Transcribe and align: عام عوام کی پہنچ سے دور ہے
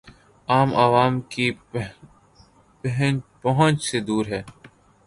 عام 0.47 0.69
عوام 0.75 1.19
کی 1.31 1.51
پہنچ 3.41 3.83
سے 3.91 3.99
دور 3.99 4.25
ہے 4.25 4.41